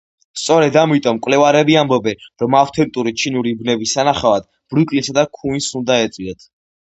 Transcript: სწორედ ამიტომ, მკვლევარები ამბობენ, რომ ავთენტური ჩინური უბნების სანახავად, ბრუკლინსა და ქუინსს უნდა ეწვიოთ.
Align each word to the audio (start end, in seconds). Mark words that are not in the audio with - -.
სწორედ 0.43 0.77
ამიტომ, 0.83 1.17
მკვლევარები 1.17 1.75
ამბობენ, 1.81 2.23
რომ 2.43 2.57
ავთენტური 2.61 3.13
ჩინური 3.25 3.53
უბნების 3.59 3.93
სანახავად, 3.99 4.49
ბრუკლინსა 4.75 5.17
და 5.21 5.27
ქუინსს 5.39 5.77
უნდა 5.83 6.01
ეწვიოთ. 6.09 6.51